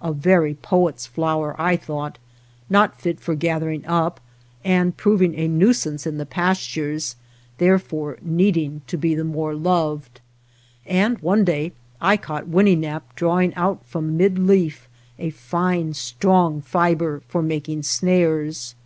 [0.00, 2.16] A very poet's flower, I thought;
[2.70, 4.20] not fit for gathering up,
[4.64, 7.16] and proving a nuisance in the pastures,
[7.58, 10.20] there fore needing to be the more loved.
[10.86, 17.20] And one day I caught Winnenap' drawing out from mid leaf a fine strong fibre
[17.26, 18.76] for making snares.